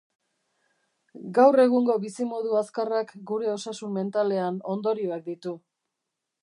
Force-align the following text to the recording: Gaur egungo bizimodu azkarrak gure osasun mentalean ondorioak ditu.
Gaur 1.37 1.61
egungo 1.63 1.97
bizimodu 2.05 2.57
azkarrak 2.63 3.15
gure 3.33 3.53
osasun 3.59 3.95
mentalean 4.01 4.61
ondorioak 4.77 5.27
ditu. 5.29 5.57